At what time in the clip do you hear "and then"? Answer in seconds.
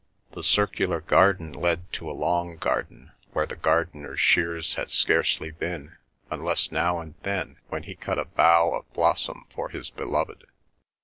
6.99-7.59